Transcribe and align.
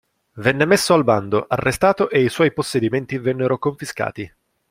Venne 0.41 0.65
messo 0.65 0.95
al 0.95 1.03
bando, 1.03 1.45
arrestato 1.47 2.09
e 2.09 2.23
i 2.23 2.29
suoi 2.29 2.51
possedimenti 2.53 3.19
vennero 3.19 3.59
confiscati. 3.59 4.33